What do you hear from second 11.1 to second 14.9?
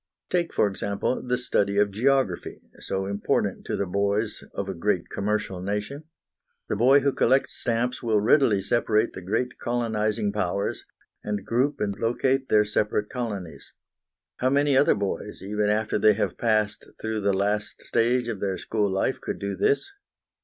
and group and locate their separate colonies. How many